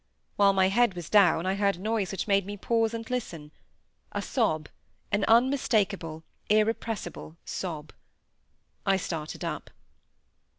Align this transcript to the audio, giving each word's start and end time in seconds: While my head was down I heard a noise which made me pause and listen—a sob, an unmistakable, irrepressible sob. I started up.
While 0.35 0.53
my 0.53 0.69
head 0.69 0.95
was 0.95 1.11
down 1.11 1.45
I 1.45 1.53
heard 1.53 1.75
a 1.75 1.79
noise 1.79 2.11
which 2.11 2.27
made 2.27 2.43
me 2.43 2.57
pause 2.57 2.95
and 2.95 3.07
listen—a 3.07 4.19
sob, 4.23 4.67
an 5.11 5.23
unmistakable, 5.27 6.23
irrepressible 6.49 7.37
sob. 7.45 7.93
I 8.83 8.97
started 8.97 9.45
up. 9.45 9.69